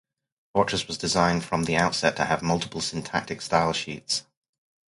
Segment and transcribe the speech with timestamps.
[0.55, 4.23] Fortress was designed from the outset to have multiple syntactic stylesheets.